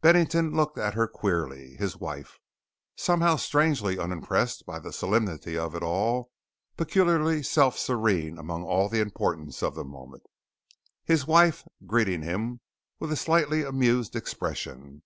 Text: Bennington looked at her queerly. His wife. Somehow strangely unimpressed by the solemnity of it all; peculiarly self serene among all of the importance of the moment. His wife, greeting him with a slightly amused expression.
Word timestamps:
Bennington 0.00 0.56
looked 0.56 0.76
at 0.76 0.94
her 0.94 1.06
queerly. 1.06 1.76
His 1.76 1.96
wife. 1.96 2.40
Somehow 2.96 3.36
strangely 3.36 3.96
unimpressed 3.96 4.66
by 4.66 4.80
the 4.80 4.92
solemnity 4.92 5.56
of 5.56 5.72
it 5.76 5.84
all; 5.84 6.32
peculiarly 6.76 7.44
self 7.44 7.78
serene 7.78 8.38
among 8.38 8.64
all 8.64 8.86
of 8.86 8.90
the 8.90 9.00
importance 9.00 9.62
of 9.62 9.76
the 9.76 9.84
moment. 9.84 10.24
His 11.04 11.28
wife, 11.28 11.62
greeting 11.86 12.22
him 12.22 12.58
with 12.98 13.12
a 13.12 13.16
slightly 13.16 13.62
amused 13.62 14.16
expression. 14.16 15.02